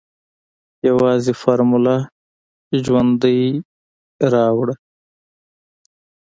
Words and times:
يوازې 0.89 1.33
فارموله 1.41 1.95
ژوندۍ 2.85 3.41
راوړه. 4.33 4.75